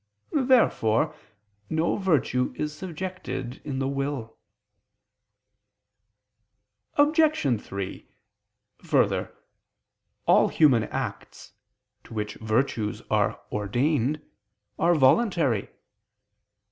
Therefore 0.31 1.13
no 1.69 1.95
virtue 1.95 2.55
is 2.57 2.75
subjected 2.75 3.61
in 3.63 3.77
the 3.77 3.87
will. 3.87 4.35
Obj. 6.95 7.61
3: 7.61 8.09
Further, 8.79 9.35
all 10.25 10.47
human 10.47 10.85
acts, 10.85 11.53
to 12.05 12.15
which 12.15 12.33
virtues 12.37 13.03
are 13.11 13.39
ordained, 13.51 14.25
are 14.79 14.95
voluntary. 14.95 15.69